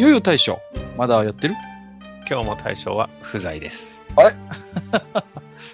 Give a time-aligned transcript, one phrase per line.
[0.00, 0.62] いよいよ大将、
[0.96, 1.54] まだやってる？
[2.26, 4.02] 今日も対象は不在です。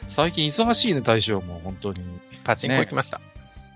[0.09, 2.01] 最近忙しいね、大将も、本当に。
[2.43, 3.21] パチンコ行きました。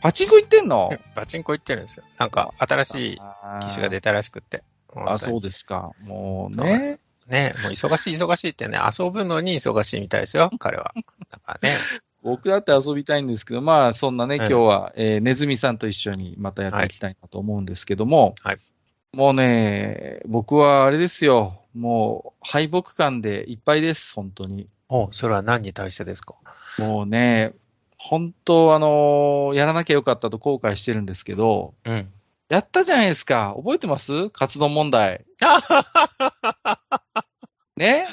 [0.02, 0.90] パチンコ行ってんの？
[1.14, 2.04] パチンコ行ってるんですよ。
[2.18, 3.20] なんか新しい機
[3.68, 4.64] 種が出たらしくって。
[4.96, 5.92] あ、そうですか。
[6.02, 6.98] もうね。
[7.28, 10.92] ねもう忙しい忙しいってね、遊ぶのに忙しいみたいですよ、彼は。
[11.30, 11.78] だからね。
[12.24, 18.58] 僕だって遊びたいんですけど、まあ、そんなね、はい今日は、えーネズミさんと一緒にまたやっていきたいなと思うんですけども、はい
[19.12, 24.68] もうね、僕はあれですよ、もう敗北感でいっぱいです、本当に。
[24.88, 26.34] おそれは何に対してですか？
[26.78, 27.52] もうね、
[27.98, 32.08] 本当、あのやらなきゃよかったと後悔してるんですけど、うん。
[32.48, 33.54] やったじゃないですか。
[33.56, 34.30] 覚えてます？
[34.30, 35.24] カツ丼問題。
[37.76, 38.06] ね？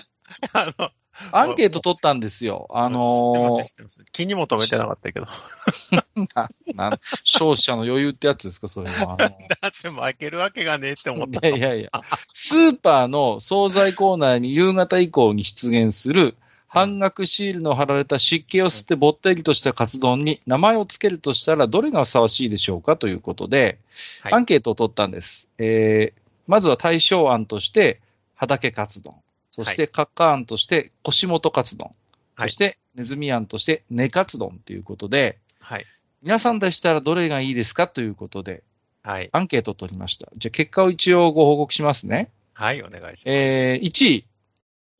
[0.53, 0.89] あの、
[1.31, 2.67] アンケート取ったんですよ。
[2.71, 4.05] あのーす、知ってます。
[4.11, 5.27] 気にも留めてなかったけど。
[6.35, 9.17] なな勝者の余裕ってやつですか、それは。
[9.17, 11.89] だって負けるわけがねえって思ったいやいやいや、
[12.33, 16.35] スーパーの惣菜コーナーに夕方以降に出現する
[16.67, 23.79] 半額シールの貼られた湿気を吸ってぼったりとしたカツ丼に名前を付けるとしたらどれがふさわしいでしょうかということで、
[24.21, 25.47] はいアンケートを取ったんです。
[25.57, 27.99] えーまずは対象案として、
[28.35, 29.15] 畑カツ丼。
[29.58, 31.88] そして、カッカ案として、腰元カツ丼。
[31.88, 31.97] はい
[32.39, 35.86] そして、ネズミ案として、根カツ丼ということで、はい。
[36.22, 38.61] 皆さんでしたらどれがいいですかということで、
[39.02, 39.30] はい。
[39.31, 40.30] アンケートを取りました。
[40.38, 42.30] じゃあ、結果を一応ご報告しますね。
[42.53, 43.23] はい、お願いします。
[43.25, 44.25] えー、1位、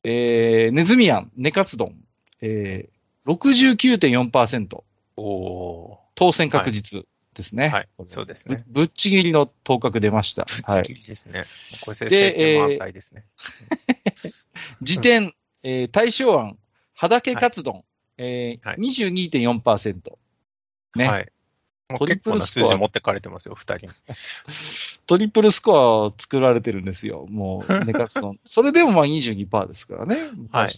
[0.02, 1.94] えー、ネズミアン、ネカツ丼、
[2.40, 4.82] えー、69.4%、
[5.16, 5.96] おー。
[6.16, 7.04] 当選確実
[7.38, 7.68] ですね。
[7.68, 10.44] はいこれそうですねぶぶっちぎりの当確出ました。
[10.44, 10.82] ぶっはい。
[10.84, 11.44] ちぎりですね。
[11.82, 13.24] これ先で生も安泰ですね。
[14.82, 16.58] 時点、えー、対象案、
[16.94, 17.84] 畑カツ丼、
[18.16, 20.12] えーはい22.4%。
[20.96, 21.28] ね、はい。
[21.96, 23.92] トリ結構なプルスコア数字持ってかれてますよ、二人に。
[25.06, 27.26] トリプルスコアを作られてるんですよ。
[27.30, 28.38] もう、 ネカツ丼。
[28.44, 30.30] それでもまあ22%ですからね。
[30.52, 30.70] はい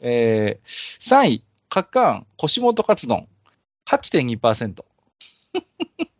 [0.00, 3.28] えー、3位、カッカーン、腰元カツ丼、
[3.86, 4.84] 8.2%。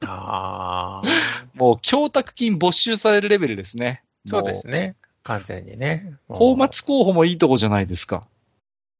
[0.04, 1.02] ああ。
[1.54, 4.02] もう、供託金没収されるレベルですね。
[4.24, 4.94] そうですね。
[5.28, 5.34] ね。
[5.36, 6.14] 完全にね。
[6.28, 8.26] 泡沫候補もいいとこじゃないですか。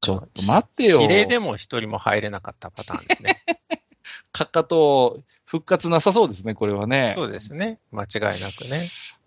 [0.01, 1.01] ちょっと待ってよ。
[1.01, 3.43] 比例でも一人も入れなかったパターンですね。
[4.33, 7.11] かかと復活なさそうですね、これはね。
[7.15, 7.79] そうですね。
[7.91, 8.81] 間違いなくね。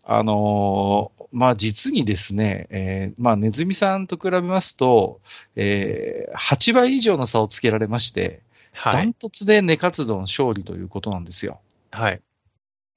[0.04, 5.22] あのーまあ、実にですね、えーまあ、ネズミさんと比べますと、
[5.56, 8.42] えー8倍以上の差をつけられまして、
[8.74, 9.14] ダンはい。
[9.14, 11.60] トツでネカツ丼勝利ということなんですよ。
[11.92, 12.22] はい。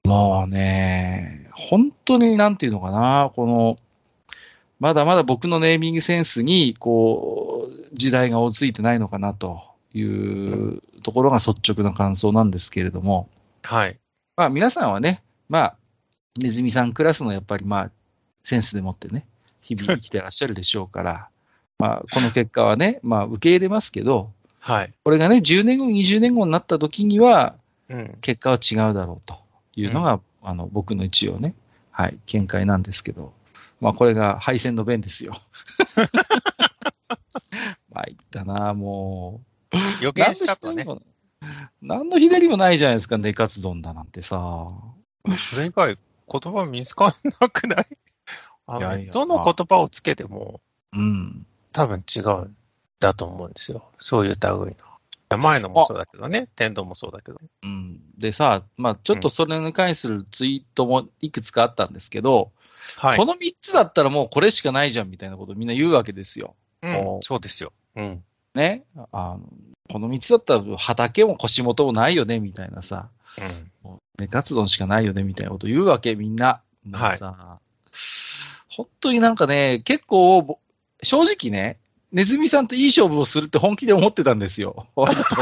[0.05, 3.77] もうね、本当になんていうのかな、この、
[4.85, 9.63] まだまだ僕のネーミングセンスに、こう、時代が追いついてないのかなと
[9.95, 13.27] いうところが率直な感想なんですけれども、
[13.63, 13.97] はい。
[14.37, 15.77] まあ皆さんはね、まあ、
[16.39, 17.91] ネズミさんクラスのやっぱりまあ、
[18.43, 19.25] センスでもってね、
[19.59, 21.29] 日々生きてらっしゃるでしょうから、
[21.79, 24.93] まあ、この結果はね、まあ受け入れますけど、はい。
[25.03, 27.55] これがね、10年後、20年後になった時には、
[27.89, 28.17] うん。
[28.21, 29.39] 結果は違うだろうと
[29.75, 31.55] いうのが、あの、僕の一応ね、
[31.89, 33.33] はい、見解なんですけど、
[33.81, 35.41] まあ、これが敗戦の弁ですよ。
[37.89, 39.41] まあ、いったな、も
[39.73, 40.03] う。
[40.03, 40.85] 予言したとね。
[41.81, 44.71] 何のひねりもないじゃないですか、ネカツ丼だなんてさ。
[45.37, 45.97] それ以外
[46.31, 47.87] 言葉見つかんなくない？
[48.67, 50.61] あのいやいやどの言葉をつけても
[50.93, 51.45] うん。
[51.71, 52.57] 多分違うん
[52.99, 53.91] だと思うんですよ。
[53.99, 54.75] そういう類の。
[55.29, 56.47] 前のもそうだけどね。
[56.55, 57.39] 天童もそうだけど。
[57.63, 57.99] うん。
[58.17, 62.51] でさ、まあ、ちょっとそれに関するツイートもいくつかあったんですけど、
[62.97, 63.25] はいこ。
[63.25, 66.55] の3つだったらもうこれしかないじゃんみたいなことをみんな言うわけですよ。
[66.81, 67.73] うん、そうですよ。
[67.95, 68.23] うん。
[68.53, 68.83] ね。
[69.11, 69.41] あの
[69.91, 73.09] この3つだったら畑も腰元もないよねみたいなさ、
[73.83, 73.99] うん。
[74.19, 76.61] ね、カツ丼しかないよねみたいなこと言うわけ、みんな。
[76.85, 77.59] もうさ、
[78.69, 80.59] 本当になんかね、結構ぼ、
[81.03, 81.79] 正直ね、
[82.15, 84.87] ネズミさんといい勝負をするって本気で思ってたんですよ。
[84.95, 85.35] 割と。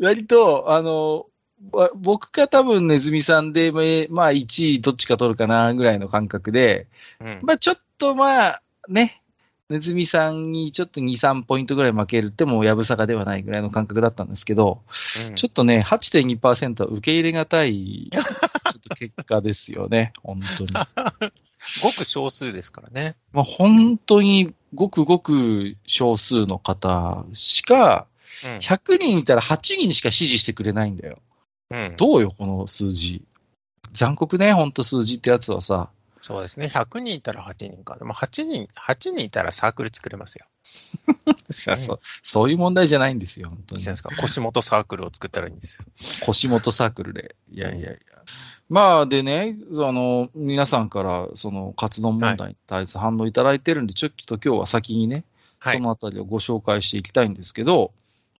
[0.00, 1.26] 割と、あの、
[1.70, 6.88] わ僕が多分ネズミさんで、めまあ1位どっちか取るかなぐらいの感覚で、
[7.20, 7.38] うん。
[7.42, 9.22] まあちょっとまあね、
[9.68, 14.82] ネズミさんにちょっと2、3ポイントぐらい負けるってもやぶさかではないぐらいの感覚だったんですけど、
[15.28, 18.16] うんちょっとね、8.2%は受け入れがたい、ち
[18.78, 20.72] ょっとと結果ですよね、 本当に。
[21.82, 23.16] ごく少数ですからね。
[23.32, 28.06] まあ、本当にごくごく少数の方しか、
[28.44, 28.50] うん。
[28.58, 31.18] 100人いたら8人しか支持してくれないんだよ。
[31.70, 33.24] うん、どうよ、この数字。
[33.92, 35.90] 残酷ね、本当数字ってやつはさ。
[36.20, 36.66] そうですね。
[36.66, 37.96] 100人いたら8人か。
[37.96, 40.46] でも8人、8人いたらサークル作れますよ。
[41.50, 44.16] さ そうそういう問題じゃないんですよ、本当にいいじゃないですか。
[44.20, 45.84] 腰元サークルを作ったらいいんですよ。
[46.26, 47.36] 腰元サークルで。
[47.50, 47.98] いやいやいや。
[48.68, 55.24] まあでね、あの、皆さんからその活動問題に対する反応いただいてるんで、ちょっと今日は先にね、
[55.58, 55.76] はい。
[55.76, 57.92] そのあたりをご紹介していきたいんですけど、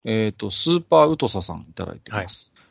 [0.04, 2.52] えっ、と、スーパーウトサさんいただいてます。
[2.54, 2.68] えー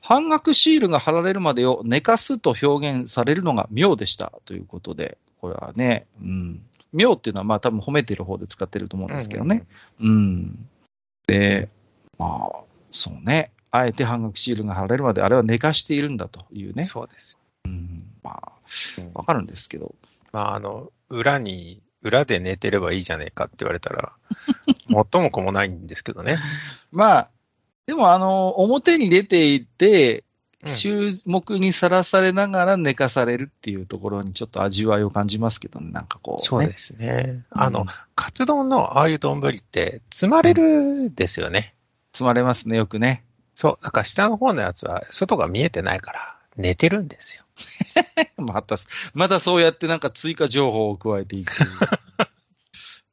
[0.00, 6.62] 半額シールが貼られるまでを寝かすと表現されるのが妙でしたということで、これはね、うん。
[6.92, 9.66] 妙っていうのはまあ多分褒めてる方で使ってると思うんですけどね。
[10.00, 10.68] うん。
[11.26, 11.68] で、
[12.18, 13.52] まあ、そうね。
[13.70, 16.74] あえて半額シールが貼られるまで、あれは寝かしているんだといううん。
[16.74, 16.84] ね。
[16.84, 17.38] そうです。
[17.64, 18.04] うん。
[18.22, 18.52] まあ、
[18.98, 19.94] うんわかるんですけど。
[20.32, 24.12] まあ、あの、裏に、裏で寝てればいいじゃねえかって言われたら、
[24.88, 26.38] もっとも子もないんですけどね。
[26.90, 27.30] まあ、
[27.86, 30.24] でもあの、表に出ていて、うん
[30.64, 36.44] 注目にさらされながら寝かされるっていうところにちょっと味わいを感じますけどね、なんかこう、ね。
[36.44, 37.44] そうですね。
[37.50, 41.74] あのうん、カツ丼のああいう丼って、積まれるですよね。
[42.12, 43.24] 積まれますね、よくね。
[43.54, 43.84] そう。
[43.84, 47.44] だから下の方のやつは、外が見えてないから、寝てるんですよ。
[48.36, 48.76] また、
[49.14, 51.52] またそうやってなんか追加情報を加えていく。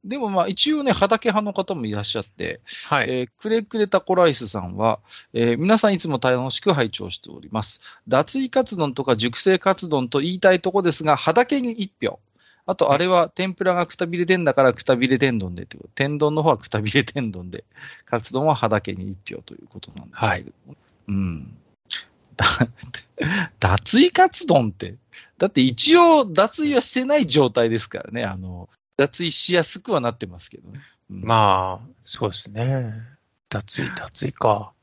[0.03, 3.05] でもまあ一応ね、畑派の方もいらっしゃって、はい。
[3.09, 4.99] えーくれくれタコライスさんは、
[5.33, 7.81] えー皆さんいつも楽しく拝聴しております。
[8.07, 12.19] 脱衣カツ丼とか熟成カツ丼と言いたいとこですが、畑に一票。
[12.65, 15.89] あと、あれは天ぷらがくたびれ天だからくたびれ天丼でってこと。
[15.95, 17.63] 天丼の方はくたびれ天丼で、
[18.05, 20.75] カツ丼は畑に一票ということなんですけれども。
[21.07, 21.57] うん。
[22.37, 22.45] だ
[23.59, 24.95] 脱衣カツ丼って、
[25.39, 28.23] だって一応脱衣はしてない状態ですからね。
[28.23, 28.69] あの、
[28.99, 30.81] 脱衣しやすくはなってますけどね。
[31.09, 32.91] うんまあ、そうですね。
[33.47, 34.73] 脱衣、 脱衣か。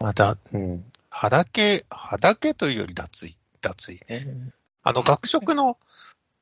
[0.00, 0.92] まだ、うん。
[1.08, 4.52] 肌毛、肌毛というより脱衣、脱衣ね。
[4.82, 5.78] あの、学食の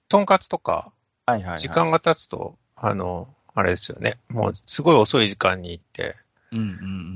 [0.09, 0.93] とんかつとか、
[1.27, 1.59] はいはい、はい。
[1.59, 4.19] 時間が経つと、あの、あれですよね。
[4.31, 6.17] もう、すごい遅い時間に行って、
[6.53, 6.67] うんうんう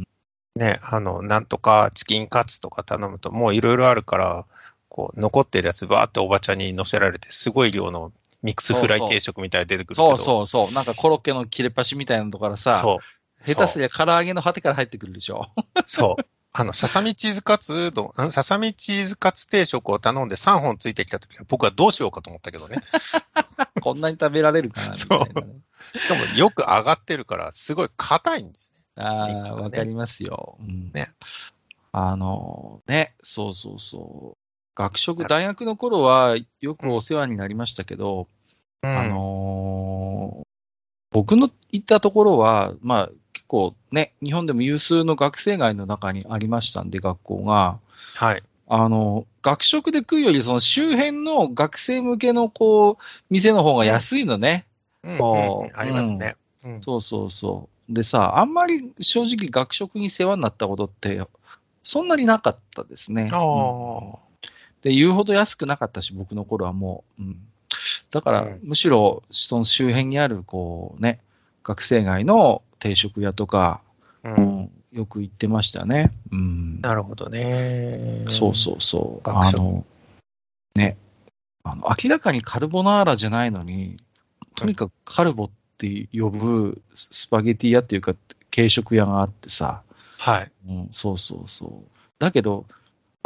[0.03, 0.09] ん。
[0.55, 4.47] ね、あの、なんとかチキンカツとか頼むと、もういろいろあるから、
[4.91, 8.13] こう、残ってるやつバーっておばちゃんに乗せられて、すごい量の
[8.43, 9.95] ミックスフライ定食みたいに出てくる。
[9.95, 10.73] そうそうそう。
[10.73, 13.45] なんかコロッケの切れ端みたいなのとからさ、そう。
[13.45, 15.47] 下手すりゃ唐揚げの果てから入ってくるでしょ。
[15.87, 16.25] そう。
[16.53, 18.31] あの、ささみチーズカツ丼、ん？
[18.31, 22.79] ささみチーズカツ定食を頼んで3本ついてきたときは、僕はどうしようかと思ったけどね。
[23.81, 25.61] こんなに食べられるかなみたいなね、
[25.97, 29.05] しかもよく上がってるから、すごい硬いんですね。
[29.05, 30.59] ああ、肉がねわかりますよ。
[30.61, 31.13] うんね
[31.93, 34.48] あの、ね、そうそうそう。
[34.79, 38.29] 学食、大学の頃はよくお世話になりましたけど、
[38.85, 40.49] うんあのー
[41.11, 47.79] 僕の行ったところは、まあ結構ね、日本でも有数の学生街の中にありましたんで、学校が。
[48.15, 48.43] はい。
[48.69, 54.67] あの、学食で食うより、その周辺の学生向けの、こう、店の方が安いのね。
[55.03, 55.19] うん
[55.75, 56.37] ありますね。
[56.63, 57.93] うんそうそうそう。
[57.93, 61.27] でさ、あんまり正直学食に世話になったことって、
[61.83, 63.31] そんなになかったですね。
[63.33, 64.28] あうんあ。
[64.83, 67.23] で、言うほど安くなかったし、僕の頃はもう。
[67.23, 67.41] うん、
[68.11, 71.21] だから、うんむしろ、その周辺にある、こうね、
[71.63, 73.81] 学生街の定食屋とか、
[74.25, 76.13] ううんん、よく行ってましたね。
[76.33, 76.81] うん。
[76.81, 78.25] なるほどね。
[78.29, 79.31] そうそうそう。
[79.31, 79.85] あの、
[80.75, 80.97] ね。
[81.63, 83.97] あの、明らかにカルボナーラじゃないのに、
[84.55, 88.15] とにかくカルボって呼ぶススパゲティ屋っていうか、
[88.55, 89.83] 軽食屋があってさ、
[90.17, 90.51] はい。
[90.69, 91.91] うん、そうそうそう。
[92.19, 92.67] だけど、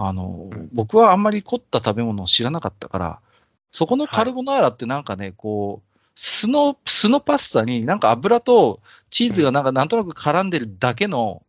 [0.06, 3.21] あの、うん僕はあんまり凝った食べ物を知らなかったから、
[3.71, 8.80] そこのカルボナーラってなんかね、こう、酢の、酢のパスタになんか油と
[9.11, 11.42] チーズがなんかなんとなく絡んでるだけの、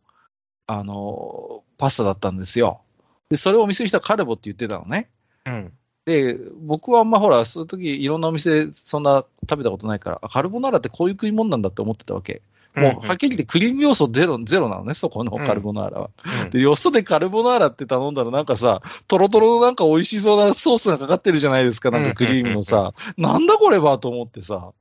[0.66, 2.80] あの、パスタだったんですよ。
[3.28, 5.10] で、それをお店の人はカルボって言ってたのね。
[5.46, 5.72] うん。
[6.06, 12.42] で、僕はあんまほら、そういう時いろんなお店そんな食べたことないから、あカルボナーラってこういう食い物なんだって思ってたわけ。
[12.76, 16.10] もうはっきり言ってクリーム要素ゼロ、ゼロなのね、そこのカルボナーラは。
[16.42, 22.92] うんで、よそでカルボナーラって頼んだらなんかさ、トロトロのなんか美味しそうなソースがかかってるじゃないですか、なんかクリームのさ。
[23.16, 24.72] なんだこれはと思ってさ。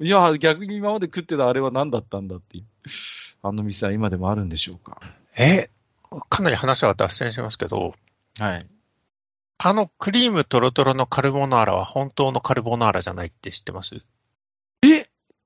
[0.00, 2.64] いや、逆に今まで食ってたあれは何だったんだっていう。
[3.42, 5.00] あの店は今でもあるんでしょうか。
[5.38, 5.70] え、
[6.28, 7.94] かなり話は脱線しますけど、
[8.38, 8.66] はい。
[9.60, 13.96] あのクリームトロトロのカルボナーラは本当のカルボナーラじゃないって知ってます？
[13.96, 14.00] え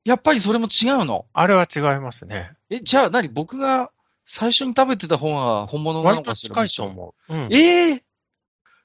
[0.04, 1.26] やっぱりそれも違うの？
[1.32, 2.52] あれは違いますね。
[2.70, 3.28] え、じゃあ何？
[3.28, 3.90] 僕が
[4.26, 6.54] 最初に食べてた方が本物なの割とかしら？
[6.54, 7.34] 近いと思う。
[7.34, 7.52] うん。
[7.52, 8.02] ええ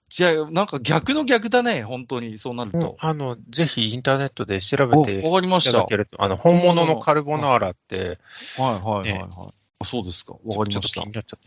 [0.10, 2.96] じゃあ、なんか逆の逆だね、本当に、そうなるうんと。
[2.98, 5.80] あの、ぜひインターネットで調べおていわかりました。
[5.80, 8.18] はいただけると、あの、本物のカルボナーラって、
[8.58, 9.54] はいはいねはい。
[9.80, 10.32] あそうですか。
[10.32, 11.12] わかりましたちょっと気に。
[11.12, 11.40] なっちゃっ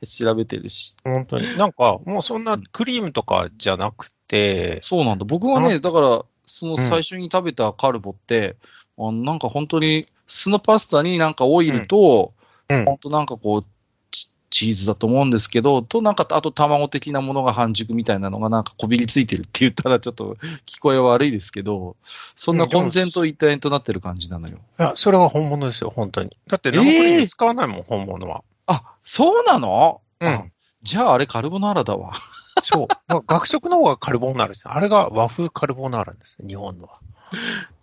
[0.00, 0.06] た。
[0.06, 0.94] 調べてるし。
[1.02, 1.56] 本当に。
[1.56, 5.24] なんか、もうそんなクリームとかじゃなくて、そうなんだ。
[5.24, 8.56] 僕はね、だから、そのうん最初に食べたカルボって、
[8.98, 12.34] あのなんか本当に酢のパスタになんかオイルと、
[12.68, 13.64] うん本当なんかこう、
[14.12, 21.96] チチーズだと思うんですけど、となんか、あと卵的なものが半熟みたいなのがなんかこびりついてるって言ったらちょっと聞こえ悪いですけど、
[22.36, 24.58] そんな混然と一体となってる感じなのよ。
[24.78, 26.36] いや、それが本物ですよ、本当に。
[26.46, 28.44] だって生クリーム使わないもん、本物は。
[28.66, 30.00] あ、そうなの？
[30.20, 30.44] うんあ
[30.82, 32.14] じゃああれカルボナーラだわ。
[32.62, 32.88] そう。
[33.26, 34.68] 学食の方がカルボナーラです。
[34.68, 37.00] あれが和風カルボナーラです、日本のは。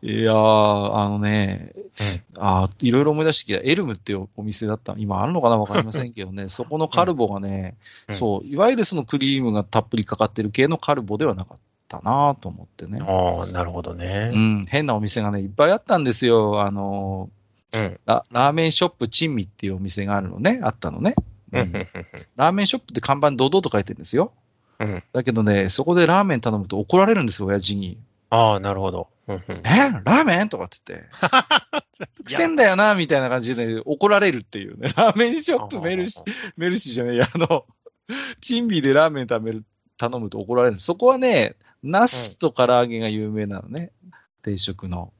[0.01, 3.63] いやー、あのね、うんあーいろいろ思い出してきた。
[3.63, 4.93] エルムっていうお店だった。
[4.97, 6.49] 今あるのかなわかりませんけどね。
[6.49, 7.75] そこのカルボがね、
[8.07, 12.99] うんそう、いわゆるそのクリームがたっぷりかかってる系のカルボではなかったなと思ってね。
[13.01, 14.29] ああ、なるほどうね。
[14.29, 16.61] ん、変なお店がね、いっぱいあったんですよ。
[16.61, 17.29] あの
[17.73, 17.99] うん。
[18.05, 21.15] ラ、ラーメンショップ珍味っていうお店があるのね、あったのね。
[22.35, 24.33] ラーメンショップって看板堂々と書いてるんですよ。
[24.79, 25.03] うん。
[25.13, 27.97] だけどね、そこでラーメン頼むと怒られるんですよ、親父に。
[28.29, 29.09] ああ、なるほど。
[29.27, 29.61] うんうんえ？
[30.03, 30.49] ラーメン？
[30.49, 31.09] とかって言って。
[32.23, 34.89] 癖んだよな、みたいな感じで怒られるっていうね。
[34.95, 36.21] ラーメンショップメルシ、
[36.55, 37.65] メルシじゃねえや、あの、
[38.41, 39.65] チンビでラーメン食べる、
[39.97, 40.79] 頼むと怒られる。
[40.79, 43.91] そこはね、ナスと唐揚げが有名なのね。
[44.43, 45.11] 定食の。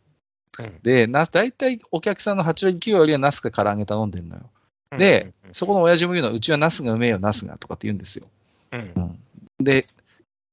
[0.60, 4.50] うんで、ナス、大体お客さんの8割9割はナスか唐揚げ頼んでるのよ。
[4.92, 8.28] うんで、そこの親父も言うのは、うちはナスがうめえよ、ナスが、とかって言うんですよ。
[8.72, 9.20] うん
[9.60, 9.88] で、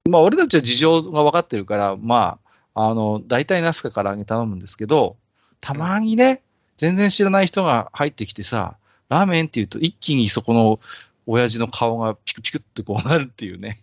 [0.09, 2.39] まあ、俺たちは事情が分かってるから、ま
[2.75, 5.17] あ、あの、大体ナスか唐揚げ頼むんですけど、
[5.61, 6.43] たまにね、
[6.77, 8.77] 全然知らない人が入ってきてさ、
[9.09, 10.81] ラーメンって言うと一気にそこの
[11.27, 13.81] 親父の顔がピクピクってこうなるっていうね、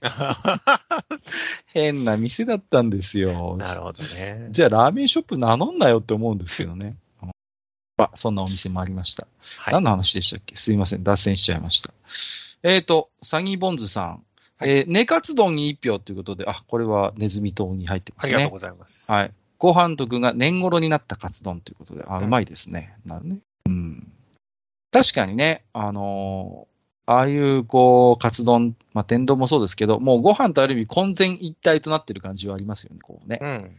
[1.74, 3.56] 変な店だったんですよ。
[3.58, 4.50] なるほどね。
[4.52, 6.96] じゃあラーメンショップ名乗んなよって思うんですけどね。
[8.06, 9.28] うんまあ、そんなお店もありました。
[9.58, 10.56] はい何の話でしたっけ？
[10.56, 11.94] すいません、脱線しちゃいました。
[12.64, 14.24] えっ、と、サギーボンズさん。
[14.58, 18.36] はいえー、ネカツ丼に一票ということで、あ、これはネズミ党に入ってますね。
[18.36, 19.12] ありがとうございます。
[19.12, 19.34] はい。
[19.58, 22.96] ご飯と具が年頃になったカツ丼ということで、あ、うんうまいですね。
[23.06, 23.40] なるね。
[23.66, 24.12] うん。
[24.92, 26.72] 確かにね、あのー
[27.08, 33.40] ああいう、こう、カツ丼、まあ、天丼もそうですけど、もうご飯とある意味混然一体となってる感じはありますよね、こうね。
[33.42, 33.76] うん。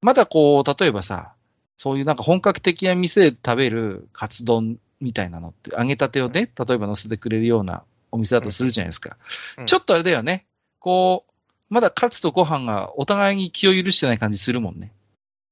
[0.00, 1.34] まだこう、例えばさ、
[1.82, 9.16] そういうなんか本格的な店で食べるカツ丼みたいなのって、揚げたてをね、例えば乗せてくれるようなお店だとするじゃないですか。
[9.58, 10.46] うんちょっとあれだよね。
[10.78, 14.92] こう、まだカツとご飯がお互いに気を許してない感じするもんね。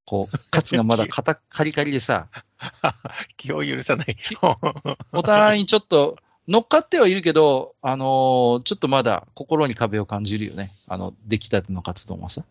[0.06, 2.28] こう、カツがまだ カタカリカリでさ、
[3.36, 4.16] 気を許さない。
[5.10, 10.70] お互いにちょっと乗っかってはいるけど、あのーちょっとまだ心に壁を感じるよね。
[10.86, 12.44] あの、出来たてのカツ丼はさ。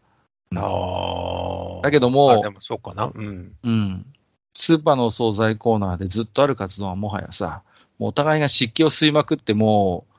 [0.56, 1.82] ああ。
[1.84, 3.12] だけどもあでもそうかな。
[3.14, 3.56] うん。
[3.64, 4.06] うん。
[4.54, 7.62] スーパーのお惣菜コーナーでずっとあるカツ丼はもはやさ、
[7.98, 10.14] もうお互いが湿気を吸いまくってもう、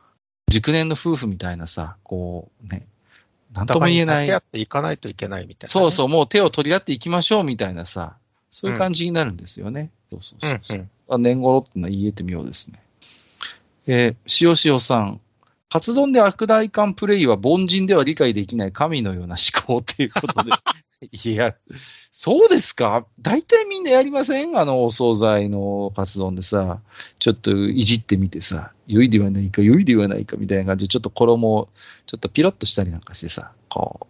[0.50, 2.86] 熟年の夫婦みたいなさ、こうね、
[3.52, 4.38] なんとも言えない助け合。
[4.38, 8.16] っていかないといけないみたいな、そうそう、もう手を取り合っていきましょうみたいなさ、
[8.50, 9.90] そういう感じになるんですよね。
[10.10, 10.50] そうそううん。
[10.50, 10.80] そうそうう。
[10.82, 10.90] ん。
[11.08, 12.82] あ年頃ってのは言えてみようですね。
[13.86, 15.20] えー、塩塩さん。
[15.70, 20.50] カツ丼で悪大感プレイは凡人では理解できない神のような思考ということで。
[21.30, 21.54] いや、
[22.10, 23.06] そうですか？
[23.22, 24.58] 大体みんなやりません？
[24.58, 26.82] あの、お惣菜のカツ丼でさ、
[27.18, 31.68] ちょっといじってみてさ、良いではないか、良いではないかみたいな感じで、ちょっと衣を
[32.04, 34.08] ちょっとピロッとしたりなんかしてさ、こ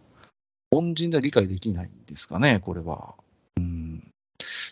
[0.72, 3.14] う、凡人では理解できないんですかね、これは。
[3.58, 4.10] うん。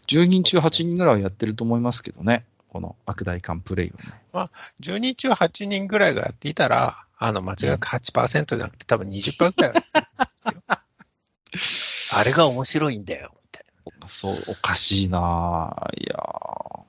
[0.09, 2.45] 10人中8人ぐらいはやってると思いますけどね。
[2.69, 3.91] この悪大感プレイ
[4.33, 4.49] はね。
[4.81, 12.15] 10人中8人ぐらいがやっていたら、あの、間違いなく8%じゃなくて多分20%ぐらいはやってるんですよ。
[12.21, 13.65] あれが面白いんだよ、みたい
[14.09, 16.85] そう、おかしいなぁいやー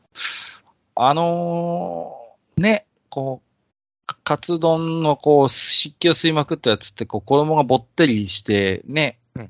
[0.95, 9.49] あのーね、こう、カツ丼のこう、湿気を吸いまくったやつって、こう、衣がぼってりして、ね、うん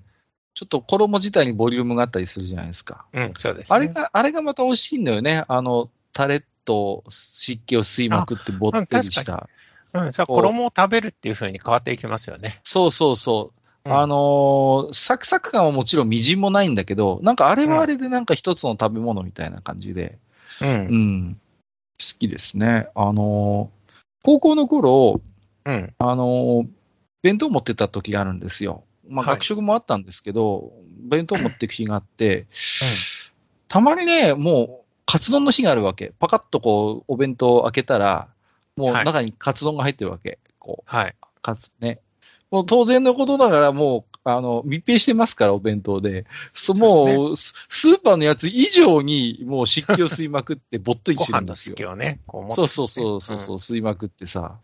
[0.55, 3.05] ちょっと衣自体にボリュームがあったりするじゃないですか。
[3.13, 3.27] な。
[3.27, 3.77] うん、そうです、ね。
[3.77, 5.45] あれが、あれがまた美味しいんだよね。
[5.47, 9.49] あの、タレと湿気を吸いまくってぼってりしあた。
[9.91, 12.59] うん、じゃあ衣を食べるっていう風に変わっていきますよね。
[12.63, 13.59] そうそうそう。
[13.85, 20.19] うんあのーサクサク感はもちろんみじんもないんだけど、なんかあれはあれでなんか一つの食べ物みたいな感じで、
[20.61, 20.65] う。
[20.65, 21.39] うんん、好
[22.19, 22.89] きですね。
[22.95, 23.79] あのー
[24.21, 25.21] 高校の頃、
[25.65, 25.93] うん。
[25.97, 26.67] あのー
[27.21, 28.83] 弁当持ってた時があるんですよ。
[29.07, 30.71] まあはい学食もあったんですけど、
[31.09, 32.47] 弁当持ってく日があって、
[33.67, 36.13] たまにね、もう、カツ丼の日があるわけ。
[36.19, 38.27] パカッとこう、お弁当を開けたら、
[38.75, 40.37] もうはい中にカツ丼が入ってるわけ。
[40.59, 41.15] こう、はい。
[41.41, 41.99] カツね。
[42.51, 46.27] もう当然のことながらもう、あの、密閉してますから、お弁当で。
[46.53, 51.95] そもう、ススーパーのやつ以上に、もう湿気を吸いまくって、 ぼっとりごしてるんですよ飯の好き。
[51.95, 54.59] をね、こう持ってそうそうそうそうそう、吸いまくってさ。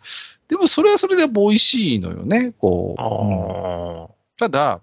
[0.48, 3.02] でもそれはそれでやっぱ美味しいのよね、こう。
[3.02, 4.82] うんあただ、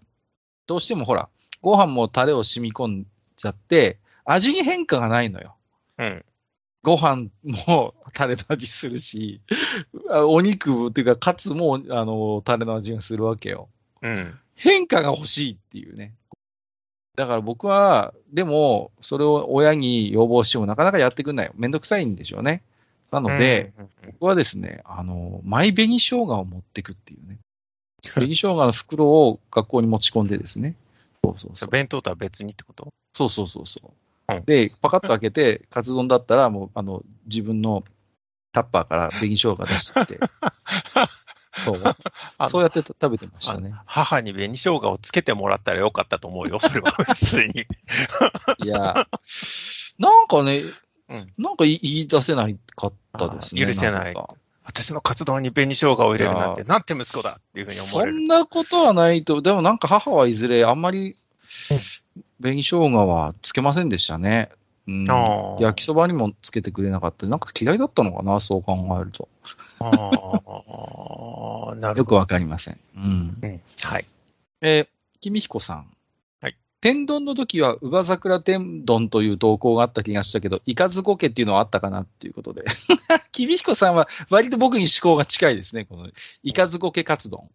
[0.66, 1.28] どうしてもほら、
[1.60, 5.56] ご飯もタレを染み込んじゃって、味に変化がないのよ。
[5.96, 6.04] あ。
[6.04, 6.24] うん。
[6.82, 9.40] ご飯もタレの味するし、
[10.10, 13.68] あお肉っていうか、カツもあのタレの味がするわけよ。
[14.02, 14.34] うん。
[14.56, 16.12] 変化が欲しいっていうね。
[17.14, 21.52] だから僕は、でも、それを親に要望してもなかなかやってくんないよ。
[21.56, 22.62] めんどくさいんでしょうね。
[23.10, 23.88] なので、うん、
[24.18, 27.38] 僕はですね、あの、マイ紅生姜を持ってくっていうね。
[28.14, 30.74] 紅生姜の袋を学校に持ち込んでですね。
[31.22, 31.70] そうそうそう。
[31.70, 32.88] 弁当とは別にってこと？
[33.14, 33.90] そうそうそうそうう。
[33.90, 33.92] ん
[34.46, 37.84] で、パカッと開けて、カツ丼だったら、もう、あの、自分の
[38.52, 40.20] タッパーから紅生姜出してきて、
[41.54, 41.82] そう。
[42.48, 43.74] そうやって食べてましたあね。
[43.86, 47.66] 母に紅生姜をつけてもらったらよかったと思うよ、それは普通に。
[48.64, 49.06] いや、
[49.98, 50.64] なんかね、
[51.08, 53.66] うんなんか言い出せないかったですね。
[53.66, 58.18] 許せないぜか私の活動に紅生姜を入れるなんて、いなんて息子だっていうふうに思そわれる。
[58.18, 61.16] んなことはないと、でもなんか母はいずれあんまり
[62.42, 64.50] 紅生姜はつけませんでしたね。
[64.88, 65.04] うん
[65.60, 67.26] 焼きそばにもつけてくれなかった。
[67.26, 69.28] なんか嫌いだったのかな、そう考えると。
[69.78, 69.86] あ
[71.70, 72.80] あ、なるほよくわかりません。
[72.96, 73.40] うん。
[73.40, 73.48] ど。
[73.48, 74.06] うんはい。
[74.60, 75.86] えー、君彦さん。
[76.40, 76.56] はい。
[76.80, 82.64] 天丼の時は、乳母桜天丼という投稿があった気がしたけど、イカズコ家っていうのはあったかなっていうことで。
[83.30, 85.84] 君彦さんは割と僕に思考が近いですね。
[85.84, 86.08] この、
[86.42, 87.48] イカズコ家カツ丼。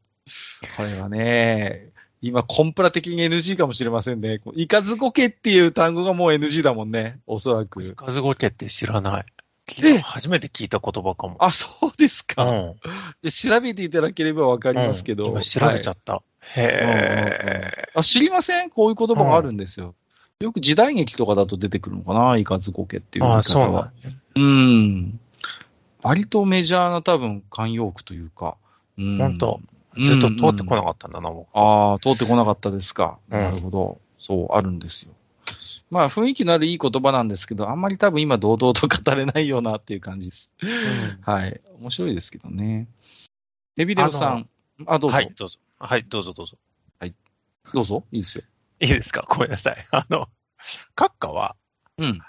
[0.78, 1.92] これはね、
[2.22, 4.42] 今コンプラ的に NG かもしれませんね。
[4.56, 7.20] イカズコ家っていう単語がもう NG だもんね。
[7.28, 7.94] おそらく。
[7.96, 9.26] 数ゴケって知らない。
[9.84, 10.00] え？
[10.00, 11.36] 初めて聞いた言葉かも。
[11.40, 12.44] あ、そうですか。
[12.44, 12.76] うん。
[13.22, 15.26] で調べていただければわかりますけど。
[15.26, 16.24] うん今調べちゃはいった。
[16.56, 18.70] へあ、知りません？
[18.72, 19.94] こういう言葉があるんですよ。
[20.40, 22.38] よく時代劇とかだと出てくるのかな？
[22.38, 23.24] イカズコ家ってえ。
[23.24, 23.36] いう言い方は。
[23.36, 24.16] ああ、そうなんだね。
[24.36, 25.20] うん。
[26.02, 28.56] 割とメジャーな多分慣用句というか。
[28.98, 29.60] うん、本当
[30.02, 33.20] ずっと通ってこなかったんだな、もああ、通ってこなかったですか。
[33.30, 34.02] うんなるほど。
[34.18, 35.14] そう、あるんですよ。
[35.90, 40.52] まあ、雰囲気のあるいい言葉なんですけど、あんまり多分今堂々と語れないようなっていう感じです。
[40.62, 40.68] う。
[40.68, 41.62] うんはい。
[41.80, 42.88] 面白いですけどね。
[43.78, 44.50] エビレオさん。
[44.86, 45.60] あどうぞ、はい、どうぞ。
[45.80, 46.58] はい、どうぞどうぞ。
[47.74, 48.04] どうぞ。
[48.12, 48.44] いいですよ。
[48.80, 49.26] いいですか？
[49.28, 49.76] ごめんなさい。
[49.92, 50.30] あの、
[50.96, 51.56] 閣下は、
[51.98, 52.20] うん。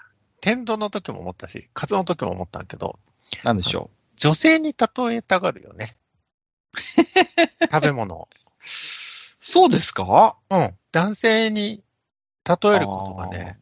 [0.40, 2.98] 天丼の時も思ったし、カツの時も思ったんだけど、
[3.44, 5.96] なんでしょ女性に例えたがるよね。
[7.70, 8.28] 食べ物。
[9.40, 10.36] そうですか？
[10.50, 10.74] うん。
[10.92, 11.82] 男性に
[12.44, 13.58] 例えることがね、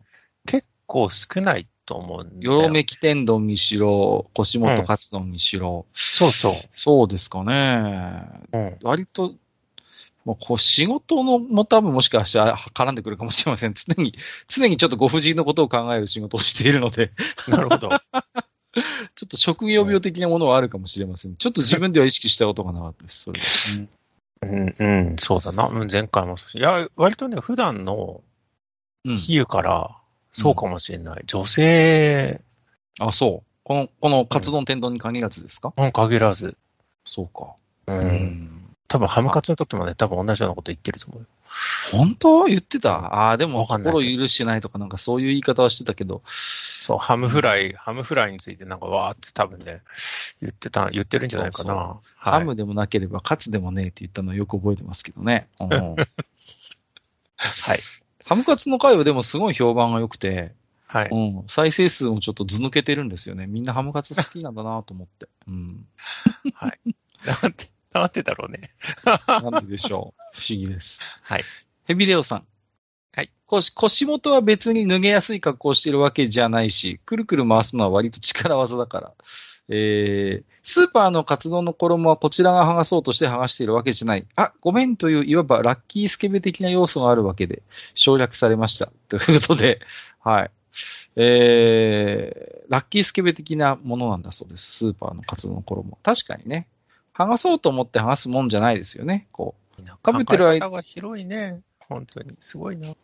[0.47, 2.53] 結構少ないと思うんだよ。
[2.55, 6.53] よろめき天丼にしろ、腰元カツ丼にしろ、そうそう。
[6.73, 8.23] そうですかね。
[8.53, 8.79] うん。
[8.83, 9.35] 割と、
[10.25, 13.75] もうこう仕事のも多分もしかしたら絡んでくるかもしれません。
[13.75, 14.17] 常に、
[14.49, 17.13] 常にちょっとご婦人のことを考える仕事をしているので、
[17.49, 17.91] なるほど。
[19.15, 21.37] ちょっと職業病的なものはあるかもしれません。
[21.37, 23.47] ちょっと自分では意識したことがなかったです、それは。
[24.43, 25.67] うん、うん、そうだな。
[25.67, 26.59] うん前回もそうし。
[26.59, 28.23] いや、割とね、普段の
[29.05, 29.17] うん。
[29.17, 29.97] 比喩から、
[30.33, 31.23] そうかもしれない。
[31.27, 32.41] 女性、
[32.99, 33.47] あ、そう。
[33.63, 36.57] この、このカツ丼天丼に限らずですか、うん、限らず。
[37.05, 37.55] そうか。
[37.87, 37.93] う。。
[37.93, 38.53] うん
[38.89, 41.27] 多分、ハムカツの時もね、多分同じようなこと言ってると思うよ。
[41.93, 42.45] 本当？
[42.45, 42.95] 言ってた？
[42.95, 46.23] ああ、でも心許してないとかなんかそういう言い方はしてたけど、
[46.87, 49.83] そう、ハムフライ、ハムフライについてなんかわーって多分ね、
[50.41, 51.75] 言ってた、言ってるんじゃないかな。
[51.75, 51.83] そう
[52.15, 55.49] はいハムでもなければカツでもねえって言ったのはよく覚えてますけどね。
[55.61, 55.69] うん
[57.37, 57.81] はい。
[58.25, 60.55] ハムカツの回はでもすごい評判が良くて、
[60.87, 61.09] はい。
[61.11, 63.49] うん、再生数もちょっとず抜けてるんですよね。
[63.49, 65.27] みんなハムカツ好きなんだなと思って。
[65.49, 65.87] うん。
[67.43, 68.71] なんて、なんてだろうね。
[69.27, 70.39] なんででしょう。
[70.39, 71.01] 不思議です。
[71.23, 71.45] はい。
[71.87, 72.47] ヘビレオさん。
[73.17, 73.31] はい。
[73.47, 79.15] 腰腰元は別に脱げやすい格好をしてるわけじゃないし、くるくる回すのは割と力技だから。
[79.69, 84.27] えー、スーパーのカツ丼の衣はこちらが剥がそうとして剥がしているわけじゃない。
[84.37, 87.63] あ、ごめんという、いわばラッキースケベ的な要素があるわけで、
[87.95, 88.93] 省略されました。
[89.09, 89.81] ということで、
[90.21, 90.51] はい。
[91.17, 94.73] えー、ラッキースケベ的なものなんだそうです。
[94.73, 95.99] スーパーのカツ丼の衣。
[96.03, 96.69] 確かにね。
[97.15, 99.27] 剥がそうと思って剥がすもんじゃないですよね。
[99.33, 99.83] こう。
[100.05, 101.63] 食べてる間が広いね。
[101.89, 102.37] 本当に。
[102.39, 102.89] すごいな。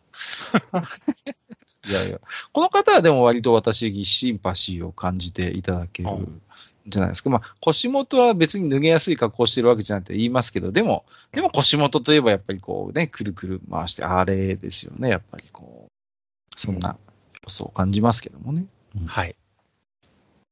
[1.85, 2.19] いやいや、
[2.53, 6.41] この方はでも割と私にシンパシーを感じていただけるん
[6.87, 7.29] じゃないですか。
[7.29, 16.97] まあ、腰元は別に脱げやすい格好をしてるわけじゃなくて言いますけど、でも、でも腰元といえばやっぱりこうね、くるくる回して、あれですよね、やっぱりこう、そんな
[17.43, 18.65] 要素を感じますけどもね。
[18.95, 19.35] うんはい。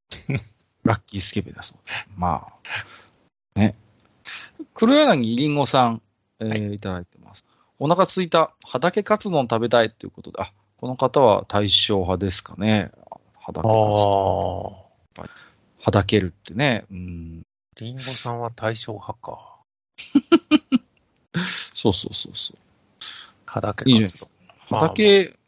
[0.84, 1.94] ラッキースケベだそうで。
[2.18, 2.48] ま
[3.56, 3.76] あ、ね。
[4.74, 6.02] 黒柳りんごさん、
[6.40, 7.46] えーはいい、ただいてます。
[7.84, 12.92] お腹すいた、畑カツ丼食べたいということで、あ、この方は大正派ですかね。
[13.40, 14.76] 畑カツ丼。
[15.80, 16.86] はだけるってね。
[16.92, 17.42] うん。
[17.80, 19.58] リンゴさんは対象派か。
[21.74, 22.58] そうそうそうそう。
[23.48, 24.30] 畑いいじゃないです
[24.70, 25.40] 活動か。。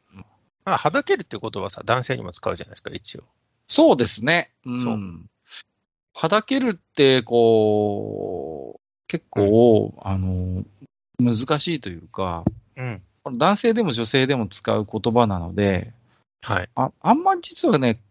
[0.65, 3.23] まあはだけるって言葉はさ、男性にも使うじゃないですか、一応。
[3.67, 4.49] そうですね。
[4.65, 4.79] う。
[4.79, 5.29] そうん
[6.15, 10.63] はだけるって、こう、結構、あの、
[11.19, 12.43] 難しいというか、
[12.75, 13.01] うん。
[13.37, 15.93] 男性でも女性でも使う言葉なので、
[16.41, 16.69] はい。
[16.75, 18.01] ああんまり実はね、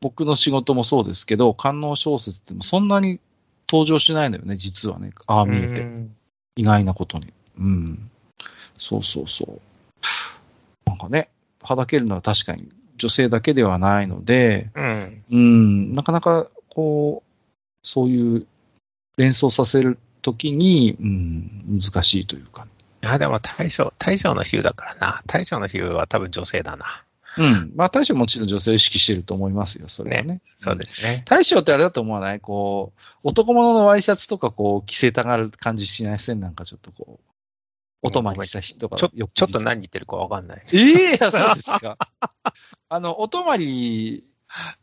[0.00, 3.20] 僕の仕事もそうですけど、官能小説ってもそんなに
[3.68, 5.12] 登場しないのよね、実はね。
[5.26, 5.82] ああ見えて。
[5.82, 6.14] うん
[6.58, 7.32] 意外なことに。
[7.56, 8.10] うん。
[8.78, 9.60] そうそうそう。
[10.86, 11.28] なんかね、
[11.62, 15.24] はだけるのは確かに女性だけではないので、うん。
[15.30, 17.30] うん、なかなかこう、
[17.84, 18.46] そういう
[19.16, 22.66] 連想させるときに、うん、難しいというか。
[23.02, 25.22] あ、でも大将、大将の比喩だからな。
[25.26, 27.04] 大将の比喩は多分女性だな。
[27.38, 27.72] うん。
[27.76, 30.40] まあ、大将もちろん女性を意識してると思いますよ、それはね。
[30.56, 31.22] そうですね。
[31.26, 32.40] 大将ってあれだと思わない？
[32.40, 37.24] こう、男物のワイシャツとかこう、着せたがる感じしない線なんかちょっとこう、
[38.02, 40.64] お泊まりした人がちょちょっと何言ってるかわかんない。
[40.72, 41.96] ええそうですか。
[42.88, 44.24] あの、お泊まり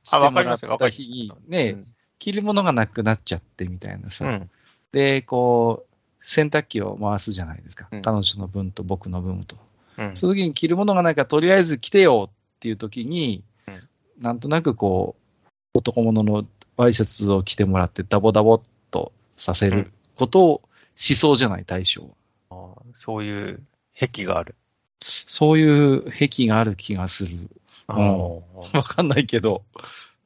[0.04, 1.84] してあ、もらっわかりますよ、わかた日に、ね、
[2.20, 4.26] 着るものがなくなっちゃってみたいなさ。
[4.26, 4.50] うん。
[4.96, 5.00] うん。
[5.00, 7.88] で、こう、洗濯機を回すじゃないですか。
[7.92, 9.58] うん彼女の分と僕の分と。
[9.98, 10.16] うん。
[10.16, 16.46] その時に着るものがないから、とりあえず着てよっていう時に、うんなんとなくこう、男物の
[16.78, 20.62] ワイシャツを着てもらって、ダボダボっとさせることを
[20.96, 22.16] しそうじゃない、大将
[22.50, 22.76] は。
[22.78, 23.62] あそういう
[23.94, 24.56] 癖がある。
[25.02, 27.50] そういう癖がある気がする。
[27.88, 29.64] あうんかんないけど。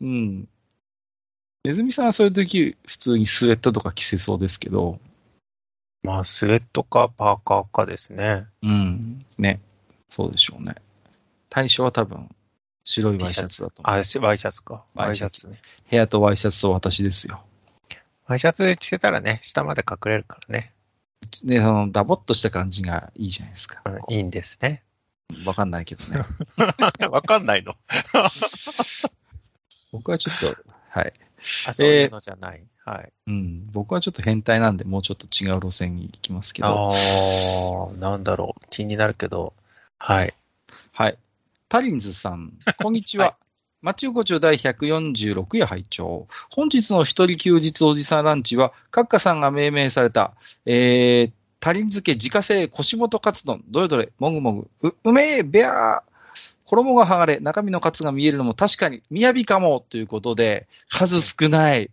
[0.01, 0.47] うん。
[1.63, 4.99] ネズミさんはそういう時、普通にスウェットとか着せそうですけど、
[6.03, 8.47] まあ、スウェットかパーカーかですね。
[8.63, 9.25] うん。
[9.37, 9.59] ね。
[10.09, 10.75] そうでしょうね。
[11.49, 12.29] 対象は多分、
[12.85, 13.99] 白いワイシャツだと思う。
[13.99, 14.85] あ、しワイシャツか。
[14.93, 15.59] ワイシャツね。
[15.89, 17.43] 部屋とワイシャツと私ですよ。
[18.25, 20.73] ワイシャツ着てたらね、下まで隠れるからね。
[21.43, 23.81] で、その、ダボっとした感じがいいじゃないですか。
[23.83, 24.83] こうんいいんですね。
[25.43, 26.23] うわかんないけどね。
[27.11, 27.75] わかんないの。
[29.91, 30.55] 僕はちょっと、
[30.89, 31.13] はい。
[31.67, 32.63] あ、そういうのじゃない。
[32.85, 33.11] はい。
[33.27, 33.67] うん。
[33.71, 36.67] 僕はちょっと変態なんで、もうちょっと違う路線に行きますけど。
[36.67, 38.65] ああ、なんだろう。
[38.69, 39.53] 気になるけど。
[39.97, 40.33] はい。
[40.91, 41.17] はい。
[41.67, 43.25] タリンズさん、 こんにちは。
[43.25, 43.35] はい
[43.81, 50.33] マチ横丁第146夜拝聴本日の一人休日おじさんランチは、カッカさんが命名された、
[50.65, 56.08] えー、タリン漬け自家製腰元カツ丼、どれどれ、もぐもぐ、う、うめえ、べゃー。
[56.69, 61.89] 衣が剥がれ、中身のカツが見えるのも確かに、雅かも、ということで、数少ない、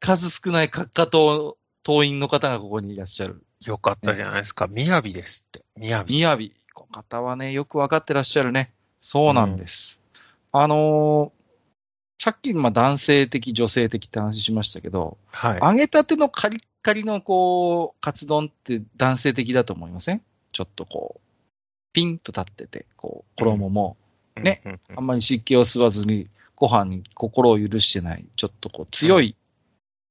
[0.00, 3.42] 数少ないカッカ党、党員の方がここにいらっしゃる。
[3.60, 4.66] よかったじゃないですか。
[4.68, 5.64] みやびですって。
[5.76, 6.14] みやび。
[6.16, 6.54] みやび。
[6.74, 8.72] この方はね、よくわかってらっしゃるね。
[9.00, 10.00] そうなんです。
[10.52, 11.36] あのー
[12.18, 15.60] さっき、まあ、男性的、女性的って話しましたけど、はい。
[15.60, 20.22] 揚げたてのカリッカリの、こう、カツ丼って男性的だと思いません？
[20.50, 21.20] ちょっとこう、
[21.92, 23.98] ピンと立ってて、こう、衣も、
[24.40, 29.36] ねうんうんうんあんまり湿気を吸わずに、ご飯に心を許してない、ちょっとこう、強い、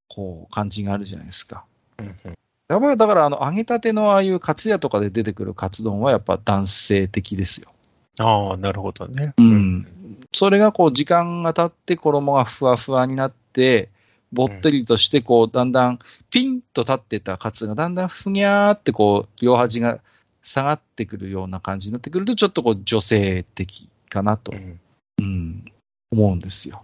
[0.08, 1.66] こう、感じがあるじゃないですか。
[2.00, 7.72] うんうんやっぱりだから、あの、揚げたてのああいうカツ屋とかで出てくるカツ丼はやっぱ男性的ですよ。
[8.20, 9.36] ああ、なるほどね。
[9.38, 9.88] うん。
[10.34, 13.90] それがこう、時間が経って衣がふわふわになって、
[14.34, 16.00] ぼってりとして、こう、だんだん
[16.32, 20.00] ピンと立ってたカツがだんだんふにゃーってこう、両端が
[20.42, 24.80] 下がってくるような感じになってくると、ちょっとこう、女性的かなとう、ん
[25.20, 25.66] うん、
[26.12, 26.84] 思うんですよ。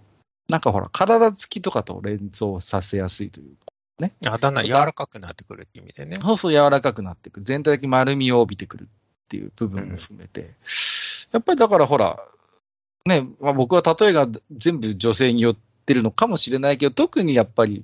[0.50, 3.56] なんかほら、体つきとかと連想させやすいという
[4.26, 6.18] あ、だんだん柔らかくなってくるって意味でね。
[6.22, 7.46] そうそう柔らかくなってくる。
[7.46, 8.88] 全体的に丸みを帯びてくるっ
[9.30, 10.56] ていう部分も含めて。
[11.32, 12.20] やっぱりだからほら、
[13.06, 15.56] ね、まあ、僕は例えが全部女性によっ
[15.86, 17.84] てるのかもしれないけど、特にやっぱり、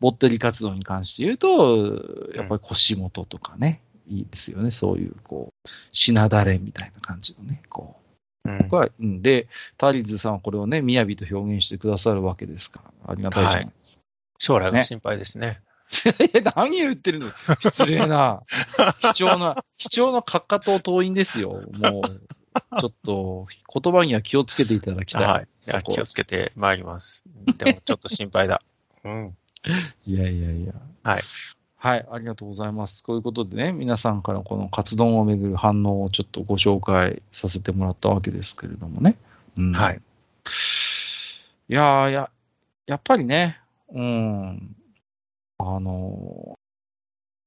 [0.00, 4.70] ぼってり活動に関して言うと、やっぱり腰元とかね、いいですよね。
[4.70, 8.01] そういう、こう、品だれみたいな感じのね、こう。
[8.44, 9.22] うん僕は、うん。
[9.22, 14.02] で、タリーズさんはこれをね、雅と表現してくださるわけですから、ありがたいじゃないですか。
[14.38, 15.60] 将来が心配ですね。
[16.34, 17.30] え、何言ってるの？
[17.60, 18.42] 失礼な。
[19.14, 21.62] 貴重な、貴重な閣下党党員ですよ。
[21.72, 23.46] もう、ちょっと、
[23.80, 25.24] 言葉には気をつけていただきたい。
[25.24, 25.48] はい。
[25.78, 27.24] い気をつけてまいります。
[27.58, 28.62] でもちょっと心配だ。
[29.04, 29.36] うん。
[30.06, 30.72] いやいやいや。
[31.04, 31.22] はい。
[31.82, 33.02] はい、ありがとうございます。
[33.02, 39.16] こういうことでね、皆さんからこのカツ丼をめぐる反応をちょっとご紹介させてもらったわけですけれどもね。
[39.58, 40.00] うん、はい。
[41.68, 42.30] いやーや、
[42.86, 43.58] やっぱりね、
[43.92, 44.76] うん、
[45.58, 46.56] あの、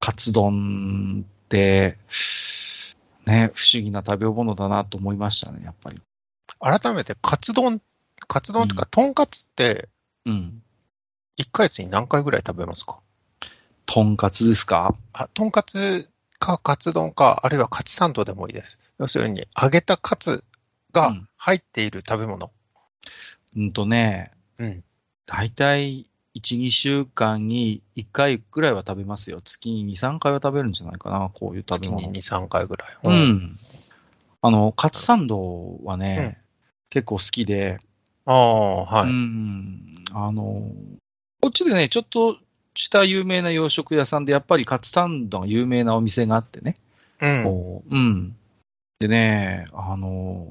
[0.02, 1.98] カツ丼って、
[3.26, 6.02] ね、不思議な食べ物だなと思いましたね、やっぱり。
[6.60, 7.82] 改めて、カツ丼、
[8.28, 9.88] カツ丼とか、とんかつって、
[10.26, 10.62] うん。
[11.38, 13.00] 1ヶ月に何回ぐらい食べますか？
[13.86, 14.96] とんかつですか？
[15.14, 18.80] あ、とんかつかカツ丼か、あるいはカツサンドでもいいです。
[19.00, 20.44] 要するに、揚げたカツ
[20.92, 22.52] がうん入っている食べ物。
[23.56, 24.84] うんとね、うん。
[25.28, 29.42] 大体1、2週間に1回ぐらいは食べますよ。
[29.42, 32.08] 月に2、3回は食べるんじゃないかな、こういう食べ月物。
[32.08, 32.90] に2、3回ぐらい。
[33.04, 33.12] う。
[33.12, 33.60] ん。
[34.42, 36.38] あの、カツサンドはね、
[36.90, 37.80] 結構好きで、
[38.26, 39.12] ああ、はうい。
[39.12, 39.94] ん。
[40.14, 40.72] あの、
[41.42, 42.38] こっちでね、ちょっと
[42.76, 46.76] した有名な洋食屋さんで、やっぱりカツサンドが有名なお店があってね。
[47.22, 47.44] うん。
[47.44, 48.36] こううん。
[49.00, 50.48] でね、あの、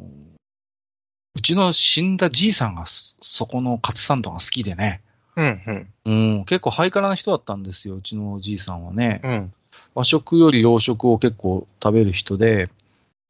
[1.37, 5.03] うちの死んだじいさんがそそこのカツサンドが好きでね。
[5.37, 5.89] うん、うん。
[6.05, 9.21] うん、結構ハイカラな人だったんですよ、うちのおじいさんはね。
[9.25, 9.53] うん。
[9.95, 12.71] 和食より洋食を結構食べる人で、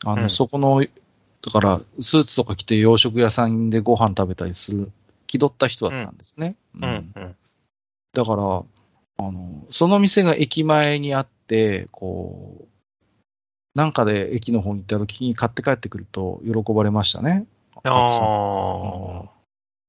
[0.04, 0.84] あの、うんそこの、
[1.42, 4.90] だから、スーツとか着て洋食屋さんでご飯食べたりする、
[5.26, 6.56] 気取った人だったんですね。
[6.76, 7.36] うん、うん。
[8.12, 8.62] だから、
[9.18, 12.68] あの、その店が駅前にあって、こう、
[13.74, 17.46] なんかで駅の方に行った時に買って帰ってくると喜ばれましたね。
[17.82, 19.30] カツサンドあ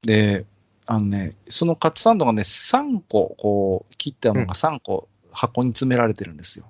[0.01, 0.45] で、
[0.88, 6.65] あのね、そのカツサンドがね、3個、こう、切ったのが3個箱に詰められてるんですよ。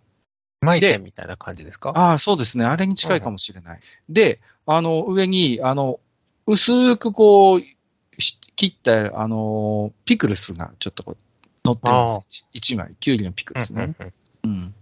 [0.62, 0.66] あ。
[0.66, 1.92] マイセンみたいな感じですか？
[1.96, 2.66] ああ、そうですね。
[2.66, 3.80] あれに近いかもしれない。
[4.10, 6.00] で、あの、上に、あの、
[6.48, 11.18] 薄くこう、し切った、あの、ピクルスがちょっとこう、
[11.66, 12.46] 乗ってるんです。
[12.54, 13.96] 1枚、キュウリのピクルスね。
[14.00, 14.76] うんうん。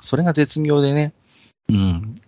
[0.00, 1.12] それが絶妙でね。
[1.68, 2.20] うん。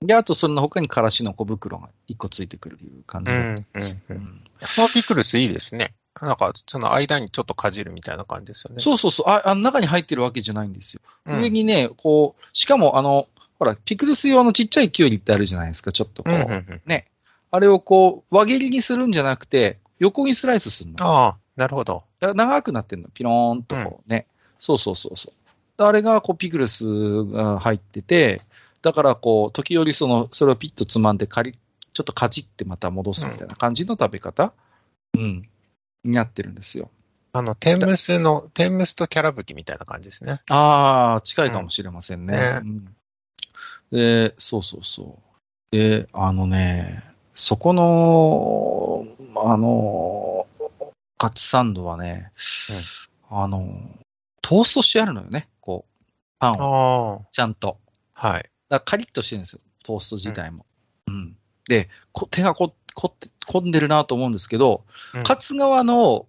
[0.00, 3.98] で、あと、その他にからしの小袋が1個ついてくるという感じです。
[4.08, 5.94] うんうんううんんこのピクルスいいですね。
[6.20, 8.80] なんか、その間にちょっとかじるみたいな感じですよね。
[8.80, 9.30] そうそうそう。
[9.30, 11.00] あ、あの中に入ってるわけじゃないんですよ。
[11.26, 11.40] うん。
[11.40, 16.80] 上にね、こう、しかも、あの、ほら、ピクルス用のちっちゃいキュウリってあるじゃないですか、ちょっとこう。
[16.86, 17.06] ね。
[17.50, 20.96] あれをこう、輪切りにするんじゃなくて、横にスライスするの。
[21.04, 22.04] ああ、なるほど。
[22.20, 23.08] ら長くなってんの。
[23.12, 24.26] ピローンとこうね。
[24.58, 25.82] そうそうそうそう。
[25.84, 26.86] あれがこう、ピクルス
[27.24, 28.40] が入ってて、
[28.80, 31.54] だからこう、時折その、それをピッとつまんで、カリッ、
[31.92, 34.54] ちょっとかじってまた戻すみたいな感じの食べ方、
[35.18, 35.48] うん、
[36.02, 36.88] になってるんですよ。
[37.34, 40.40] あの、天むすの、天むすとキャラブキみたいな感じですね。
[40.48, 42.60] ああ、近いかもしれませんね。
[42.62, 42.96] うんうん
[43.92, 45.18] で、そうそうそ
[45.72, 45.76] う。
[45.76, 47.02] で、あのね、
[47.34, 49.04] そこの、
[49.42, 50.39] あの、
[51.20, 52.32] カツサンドはね、
[53.28, 53.78] あの、
[54.40, 56.04] トーストしてあるのよね、こう、
[56.38, 57.76] パンを、あちゃんと。
[58.14, 58.42] あ、はい。
[58.42, 60.64] だからカリッとしてるんですよ、トースト自体も。
[61.08, 61.36] うん。
[61.68, 66.26] で、こ手がここって込んでるなと思うんですけど、うんカツ側の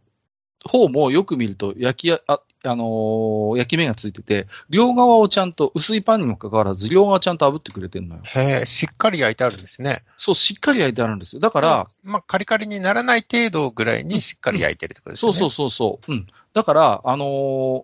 [0.66, 8.22] 方もよく見ると焼きや、あ、あのー焼き目がついてて、両側をちゃんと、薄いパンにもかかわらず、両側ちゃんと炙ってくれてるのよ。
[8.26, 10.04] へえ、しっかり焼いてあるんですね。
[10.18, 11.40] そう、しっかり焼いてあるんですよ。
[11.42, 15.34] だから、まあ、カリカリにならない程度ぐらいにしっかり焼いてるってことですね。
[15.34, 16.12] そうそうそうそう。
[16.12, 16.28] うん。
[16.54, 17.84] だから、あのー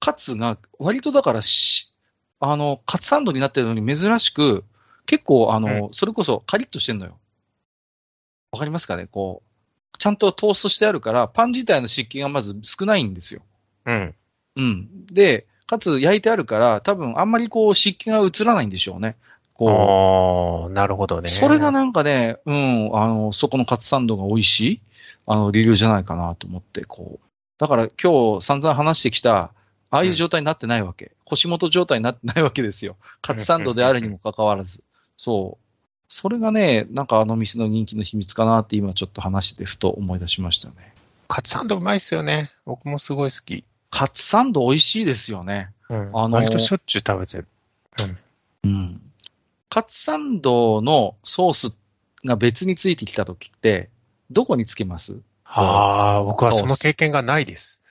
[0.00, 1.90] カツが、割とだからし、
[2.38, 4.64] あの、カツサンドになってるのに珍しく、
[5.06, 7.18] 結構、あの、それこそカリッとしてんのよ。
[8.52, 9.06] わかりますかね？
[9.06, 9.42] こ
[9.94, 13.40] う、ちゃんとトーストしてあるから、パン自体の湿気がまず少ないんですよ。
[13.86, 14.14] うん。
[14.56, 15.06] うん。
[15.06, 19.16] で、かつ焼いてあるから、多分あんまりこう湿気が映らないんでしょうね。
[19.54, 21.30] こああ、なるほどう、ね。
[21.30, 24.80] それがなんかね、うん、あの、そこのカツサンドが美味しい、
[25.26, 27.26] あの、理由じゃないかなと思って、こう。
[27.58, 29.52] だから今日散々話してきた、
[29.90, 31.12] ああいう状態になってないわけ。
[31.24, 32.96] 腰元状態になってないわけですよ。
[33.22, 34.82] カツサンドであるにもかかわらず。
[35.16, 35.64] そう。
[36.08, 40.94] それがね、なんかあの店の人気の秘密かなって今ちょっと話しててふと思い出しましたね。
[41.28, 42.50] カツサンドうまいっすよね。
[42.66, 43.64] 僕もすごい好き。
[43.94, 45.70] カツサンド美味しいですよね。
[45.88, 45.98] うん。
[45.98, 47.46] あのー割としょっちゅう食べてる。
[48.64, 48.70] うん。
[48.70, 49.00] うん。
[49.70, 51.76] カツサンドのソース
[52.24, 53.90] が別についてきたときって、
[54.32, 55.20] どこにつけます？
[55.44, 57.82] ああ、僕はその経験がないです。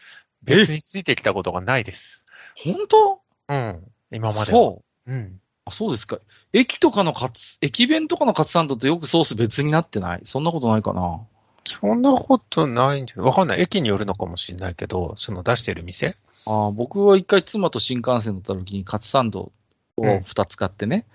[0.45, 2.25] え別についてきたことがないです。
[2.57, 3.21] 本当？
[3.47, 3.83] うん。
[4.11, 4.45] 今までは。
[4.45, 5.13] そう。
[5.13, 5.39] うん。
[5.63, 6.19] あそうですか。
[6.51, 10.21] 駅とかのカツ、駅弁とかのカツサンドってよくソース別になってない？
[10.25, 11.21] そんなことないかな
[11.65, 13.25] そんなことないんじゃない？
[13.27, 13.61] わかんない。
[13.61, 16.15] 駅によるのかもしれないけど、その出してる店？
[16.45, 19.51] あ僕は一回妻と新幹線乗った時にカツサンド
[19.97, 21.05] を2つ買ってね、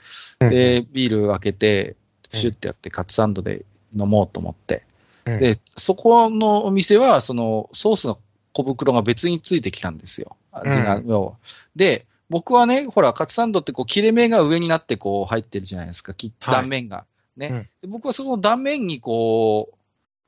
[0.40, 1.96] で、ビール開けて、
[2.30, 4.84] シュッてやってカツサンドで飲もうと思って。
[5.26, 8.18] うん、で、そこのお店は、そのソースの
[8.52, 10.36] 小袋が別についてきたんですよ。
[10.52, 11.30] 味が、うん。
[11.76, 17.04] で、僕はね、ほら、カツサンドってこう切れ目が上になってこう入ってるじゃないですか、断面が。
[17.36, 17.62] ね、うん。
[17.82, 19.77] で僕はその断面にこう、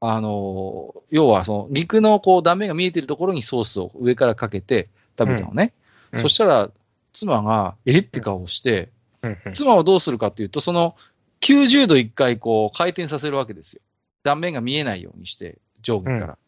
[0.00, 5.72] あの、要はその肉のこう断面が見えてるところにソースを上からかけて食べたのね。
[6.12, 6.70] うんそしたら、
[7.12, 7.98] 妻が、え？
[7.98, 8.90] って顔をして、
[9.22, 10.96] うんうん妻はどうするかっていうと、その
[11.40, 13.82] 90度一回こう回転させるわけですよ。
[14.24, 16.38] 断面が見えないようにして、上下から。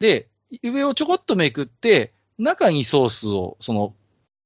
[0.00, 0.28] で、
[0.62, 3.94] 上をちょこっとめくって、中にソースを、その、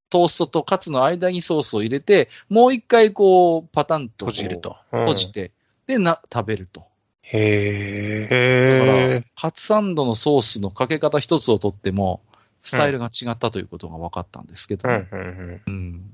[0.09, 4.77] トーストとカツの間にソースを入れて、もう一回こう、パタンと閉じると。
[4.91, 5.51] 閉じて、
[5.85, 6.86] で、な、食べると。
[7.33, 12.21] へだからえ。、カツサンドのソースのかけ方一つをとっても、
[12.63, 15.61] スタイルが違ったということが分かったんですけど、うんうんうん。
[15.65, 16.11] うん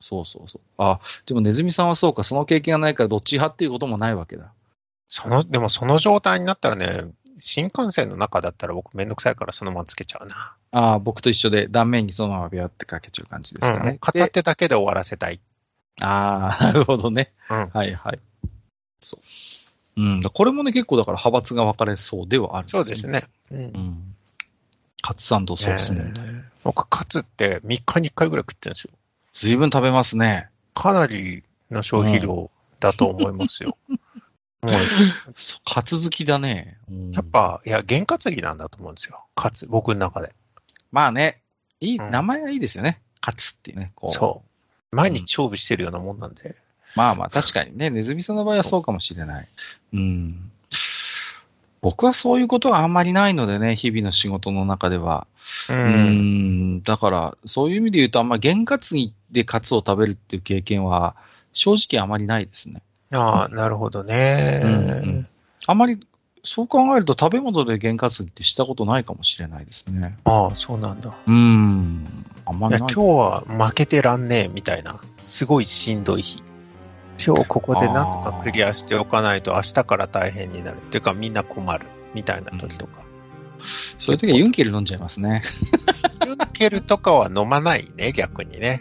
[0.00, 0.62] そうそうそう。
[0.78, 4.52] あ、でもネズミさんはそうか、その経験がないからどっち派っていうこともないわけだ。
[5.08, 10.54] その、でもその状態になったらね、新幹線の中だったら僕めんどくさいからそのままつけちゃうな。
[10.72, 13.92] ああ、僕と一緒で断面にそのままビャってかけちゃう感じですかね。
[13.92, 15.40] うん、片で手だけで終わらせたい。
[16.02, 17.32] ああ、なるほどね。
[17.50, 17.68] うん。
[17.68, 18.18] はいはい。
[19.00, 19.20] そう。
[19.96, 23.06] うん、これもね、結構だから派閥が分かれそうではある、そうです。
[23.08, 23.24] ね。
[23.50, 23.62] うんう。
[23.62, 24.14] ん。
[25.02, 26.32] カツサンドソース問題。
[26.32, 28.90] ね僕、カツって3日に1回ぐらい食ってるんですよ。
[29.32, 30.48] ずいぶん食べますね。
[30.74, 33.76] かなりの消費量だと思いますよ。
[34.62, 34.74] もう
[35.36, 36.78] そうカツ好きだね。
[36.90, 39.24] うんやっぱ、いや、験担ぎなんだと思うんですよ。
[39.34, 40.34] カツ、僕の中で。
[40.90, 41.40] まあね、
[41.80, 43.00] いい、うん名前がいいですよね。
[43.20, 43.92] カツっていうね。
[43.94, 44.42] こうそ
[44.92, 44.96] う。
[44.96, 46.56] 毎日勝負してるようなもんなんで。
[46.96, 49.48] まあまあ、確かにね、ネズミさんの場合はそうかもしれない。
[49.92, 50.50] うん。
[51.82, 55.26] 僕はそういうことはあんまりないのでね、日々の仕事の中では。
[55.70, 55.76] うう。
[55.76, 61.14] ん、だから、そういう意味で言うと、あんま験担ぎでカツを食べるっていう経験は、
[61.52, 62.82] 正直あまりないですね。
[63.12, 64.60] ああ、なるほどね。
[64.64, 64.72] うんう
[65.22, 65.28] ん
[65.68, 66.06] あんまり、
[66.44, 70.16] そう考えると食べ物で験担ぎってしたことないかもしれないですね。
[70.24, 71.12] ああ、そうなんだ。
[71.26, 72.06] うん。
[72.44, 72.94] あんまりない。
[72.94, 76.45] 今日は負けてらんねえみたいな、すごいしんどい日。
[77.26, 80.78] 今日ここでなんとかクリアしておかないと明日から大変になる。
[80.78, 81.86] っていうかみんな困る。
[82.14, 83.04] みたいな時とか。
[83.98, 85.42] そういう時はユンケル飲んじゃいますね。
[86.24, 88.80] ユンケルとかは飲まないね、逆にね。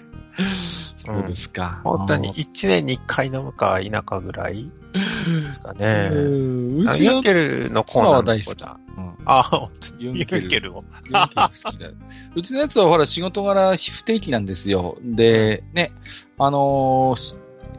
[0.98, 1.82] そうですか。
[1.84, 6.10] 本当に1年に1回飲むか否かぐらいですかうね。
[6.10, 6.86] ん。
[6.86, 8.64] うあちのユンケルのコーナー大好き。
[8.64, 8.66] う
[9.02, 10.04] んあ、本当に。
[10.06, 10.84] ユンユンケルケルを。
[11.06, 11.94] ユンケル好きだよ。
[12.36, 14.98] うちのやつはほら仕事柄不定期なんですよ。
[15.02, 15.90] で、ね、
[16.38, 17.36] あのーし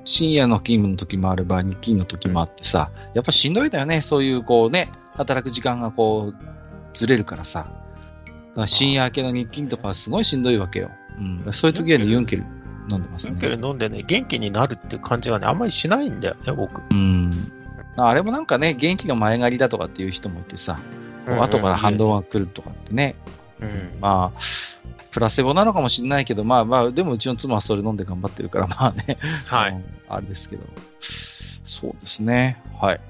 [0.06, 4.00] 深夜の勤務の時もあれば日勤の時もあってさ、やっぱしんどいだよね。
[4.00, 6.34] そういうこうね、働く時間がこう
[6.94, 7.60] ずれるからさ。
[7.60, 10.90] だから深夜明けの日勤とかはすごいしんどいわけよ。
[11.18, 11.52] うん。
[11.52, 12.44] そういう時はね、ユンケル
[12.88, 13.32] 飲んでますね。
[13.32, 16.80] ユンケル飲んでね、元気になるっていう感じがね、あんまりしないんだよね、僕。
[16.90, 17.32] うん。
[17.96, 20.78] あれもなんかね、元気の前借りだとかっていう人もいてさ、
[21.26, 23.16] 後から反動が来るとかってね、
[23.60, 23.90] うん。
[24.00, 24.40] まあ、
[25.16, 29.72] プラセボなのかもしれないけど、まあまあ、でもうちの妻はそれ飲んで頑張ってるから、まあね、はい。
[29.72, 30.62] うんあれですけど、
[31.00, 32.62] そうですね。
[32.78, 33.00] はい。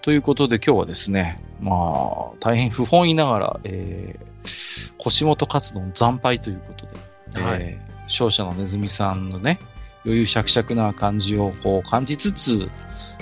[0.00, 6.86] ということで今日はですね、まあ、大変不本意ながら、えー、腰元活動の惨敗ということ
[7.32, 9.58] で、はいえー勝者のネズミさんのね、
[10.04, 12.70] 余裕しゃくしゃくな感じをこう感じつつ、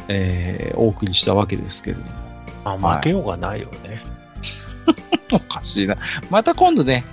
[0.08, 4.00] えー、お送りしたわけですけれども、まあ、負けようがないよね。
[5.32, 5.96] おかしいな。
[6.30, 7.04] また今度ね、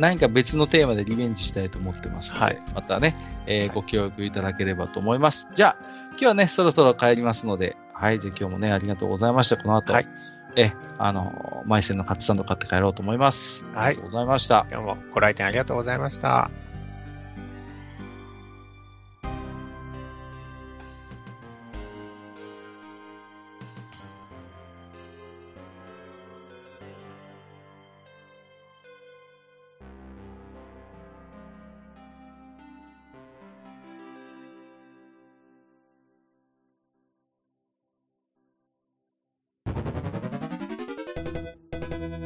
[0.00, 5.48] 何か別のテーマでリベンジしたいと思ってますので、はいまたね、えーご協力いただければと思います。
[5.54, 9.56] じゃあ、今日はね、そろそろ帰りますので、はい、じゃあ今日もね、ありがとうございました。
[9.56, 10.08] この後、はい
[10.56, 13.64] え、あの、マイセンのカツサンド買って帰ろうと思います。
[13.74, 14.66] はいありがとうございました。
[14.70, 16.50] 今日もご来店ありがとうございました。